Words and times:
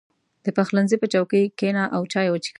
•د 0.45 0.47
پخلنځي 0.57 0.97
په 0.99 1.07
چوکۍ 1.13 1.43
کښېنه 1.57 1.83
او 1.95 2.01
چای 2.11 2.27
وڅښه. 2.29 2.49